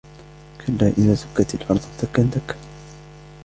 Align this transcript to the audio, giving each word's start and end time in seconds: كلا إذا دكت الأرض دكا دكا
كلا 0.67 0.87
إذا 0.97 1.13
دكت 1.13 1.55
الأرض 1.61 1.81
دكا 2.03 2.23
دكا 2.23 2.55